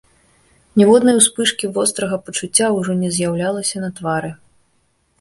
[0.81, 4.37] Ніводнай успышкі вострага пачуцця ўжо не з'яўлялася на твары.